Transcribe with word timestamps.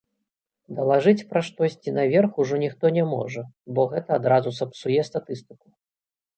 Далажыць 0.77 1.27
пра 1.33 1.41
штосьці 1.49 1.89
наверх 1.99 2.31
ужо 2.45 2.55
ніхто 2.65 2.93
не 2.97 3.03
можа, 3.13 3.47
бо 3.77 3.81
гэта 3.95 4.09
адразу 4.23 4.49
сапсуе 4.59 4.99
статыстыку! 5.13 5.65